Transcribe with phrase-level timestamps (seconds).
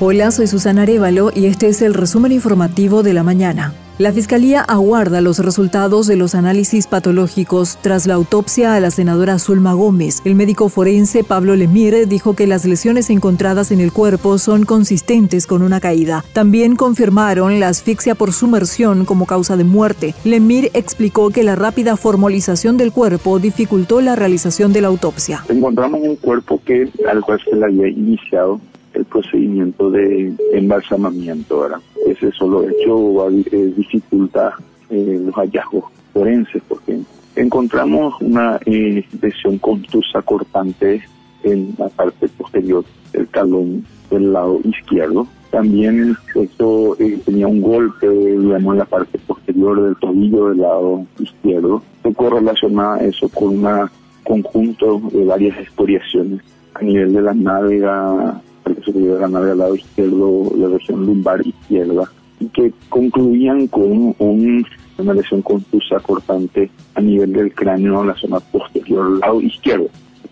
[0.00, 3.74] Hola, soy Susana Arevalo y este es el resumen informativo de la mañana.
[3.98, 9.40] La Fiscalía aguarda los resultados de los análisis patológicos tras la autopsia a la senadora
[9.40, 10.22] Zulma Gómez.
[10.24, 15.48] El médico forense Pablo Lemire dijo que las lesiones encontradas en el cuerpo son consistentes
[15.48, 16.24] con una caída.
[16.32, 20.14] También confirmaron la asfixia por sumersión como causa de muerte.
[20.22, 25.42] Lemire explicó que la rápida formalización del cuerpo dificultó la realización de la autopsia.
[25.48, 28.60] Encontramos un cuerpo que al cual se le había iniciado
[28.94, 31.80] el procedimiento de embalsamamiento, ¿verdad?
[32.06, 34.54] Ese solo hecho eh, dificulta
[34.90, 36.98] eh, los hallazgos forenses porque
[37.36, 41.02] encontramos una eh, lesión contusa cortante
[41.42, 45.26] en la parte posterior del talón del lado izquierdo.
[45.50, 50.58] También el sujeto eh, tenía un golpe, digamos, en la parte posterior del tobillo del
[50.58, 51.82] lado izquierdo.
[52.02, 53.90] Se correlaciona eso con un
[54.24, 56.40] conjunto de varias escoriaciones
[56.74, 58.40] a nivel de la nádega
[58.88, 64.14] superior de la nave al lado izquierdo, la región lumbar izquierda, y que concluían con
[64.18, 69.88] una lesión confusa cortante a nivel del cráneo, en la zona posterior, lado izquierdo.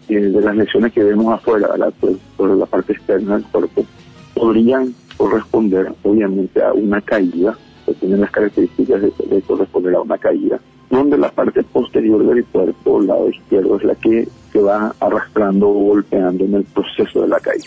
[0.08, 1.68] de las lesiones que vemos afuera,
[2.36, 3.84] por, la parte externa del cuerpo,
[4.34, 10.60] podrían corresponder obviamente a una caída, que tienen las características de, corresponder a una caída,
[10.90, 14.28] donde la parte posterior del cuerpo, lado izquierdo, es la que
[14.60, 17.64] va arrastrando o golpeando en el proceso de la caída.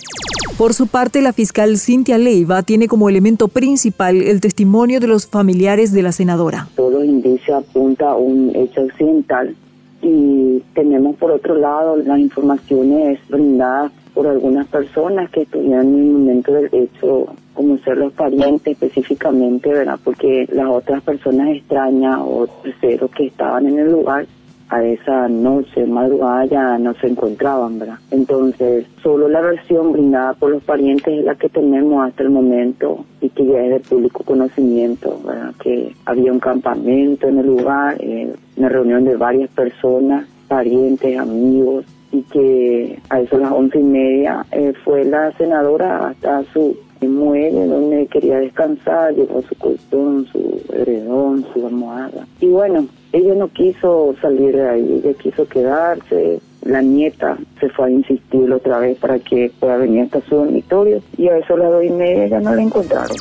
[0.57, 5.27] Por su parte, la fiscal Cintia Leiva tiene como elemento principal el testimonio de los
[5.27, 6.67] familiares de la senadora.
[6.75, 9.55] Todos los indicios apunta a un hecho accidental
[10.01, 16.11] y tenemos por otro lado las informaciones brindadas por algunas personas que estuvieron en el
[16.11, 19.99] momento del hecho, como ser los parientes específicamente, ¿verdad?
[20.03, 24.25] Porque las otras personas extrañas o terceros que estaban en el lugar
[24.69, 27.97] a esa noche, madrugada ya no se encontraban, ¿verdad?
[28.11, 33.05] Entonces, solo la versión brindada por los parientes es la que tenemos hasta el momento
[33.19, 35.53] y que ya es de público conocimiento, ¿verdad?
[35.61, 41.85] Que había un campamento en el lugar, eh, una reunión de varias personas, parientes, amigos,
[42.11, 46.75] y que a eso las once y media eh, fue la senadora hasta su
[47.07, 52.27] muelle donde quería descansar, llevó su colchón, su heredón, su almohada.
[52.41, 56.39] Y bueno, ella no quiso salir de ahí, ella quiso quedarse.
[56.63, 61.01] La nieta se fue a insistir otra vez para que pueda venir hasta su dormitorio
[61.17, 63.15] y a eso las dos y media ya no la encontraron.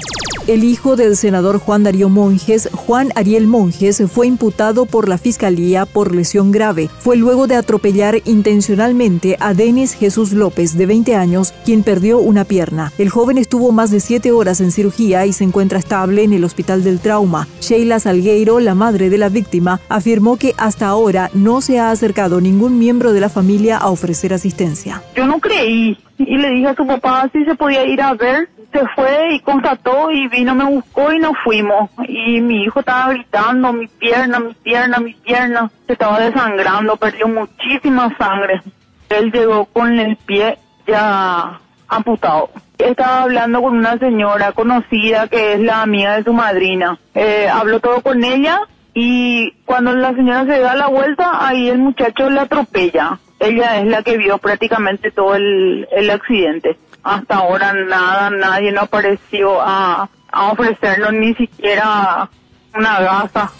[0.49, 5.85] El hijo del senador Juan Darío Monjes, Juan Ariel Monjes, fue imputado por la Fiscalía
[5.85, 6.89] por lesión grave.
[7.01, 12.45] Fue luego de atropellar intencionalmente a Denis Jesús López, de 20 años, quien perdió una
[12.45, 12.93] pierna.
[12.97, 16.45] El joven estuvo más de siete horas en cirugía y se encuentra estable en el
[16.45, 17.47] Hospital del Trauma.
[17.61, 22.41] Sheila Salgueiro, la madre de la víctima, afirmó que hasta ahora no se ha acercado
[22.41, 25.03] ningún miembro de la familia a ofrecer asistencia.
[25.15, 28.49] Yo no creí y le dije a su papá si se podía ir a ver
[28.73, 31.91] se fue y constató y vino, me buscó y nos fuimos.
[32.07, 35.71] Y mi hijo estaba gritando, mi pierna, mi pierna, mi pierna.
[35.87, 38.61] Se estaba desangrando, perdió muchísima sangre.
[39.09, 42.51] Él llegó con el pie ya amputado.
[42.77, 46.99] Estaba hablando con una señora conocida que es la amiga de su madrina.
[47.15, 48.61] Eh, habló todo con ella
[48.95, 53.19] y cuando la señora se da la vuelta, ahí el muchacho le atropella.
[53.41, 56.77] Ella es la que vio prácticamente todo el, el accidente
[57.09, 62.29] hasta ahora nada, nadie no apareció a, a ofrecernos ni siquiera
[62.75, 63.51] una gasa.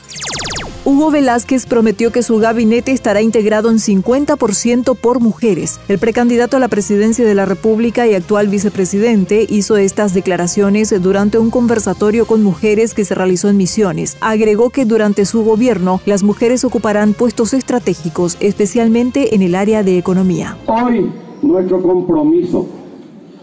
[0.85, 5.81] Hugo Velázquez prometió que su gabinete estará integrado en 50% por mujeres.
[5.89, 11.39] El precandidato a la presidencia de la República y actual vicepresidente hizo estas declaraciones durante
[11.39, 14.17] un conversatorio con mujeres que se realizó en Misiones.
[14.23, 19.99] Agregó que durante su gobierno las mujeres ocuparán puestos estratégicos, especialmente en el área de
[19.99, 20.57] economía.
[20.67, 22.67] Hoy nuestro compromiso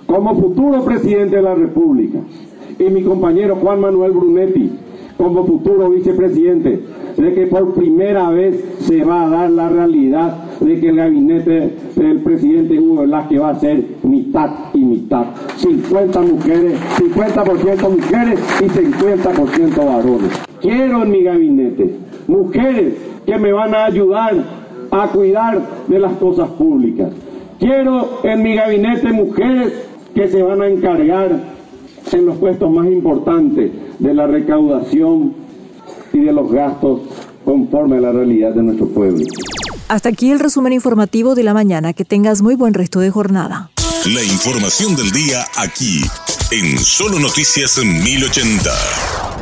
[0.07, 2.19] como futuro presidente de la República,
[2.77, 4.71] y mi compañero Juan Manuel Brunetti,
[5.17, 6.81] como futuro vicepresidente,
[7.16, 11.73] de que por primera vez se va a dar la realidad de que el gabinete
[11.96, 15.25] del presidente Hugo Velázquez va a ser mitad y mitad.
[15.55, 20.31] 50 mujeres, 50% mujeres y 50% varones.
[20.61, 21.96] Quiero en mi gabinete
[22.28, 24.34] mujeres que me van a ayudar
[24.91, 27.11] a cuidar de las cosas públicas.
[27.59, 31.40] Quiero en mi gabinete mujeres que se van a encargar
[32.12, 35.35] en los puestos más importantes de la recaudación
[36.14, 37.02] y de los gastos
[37.44, 39.26] conforme a la realidad de nuestro pueblo.
[39.88, 41.94] Hasta aquí el resumen informativo de la mañana.
[41.94, 43.70] Que tengas muy buen resto de jornada.
[44.06, 46.02] La información del día aquí,
[46.52, 49.34] en Solo Noticias 1080.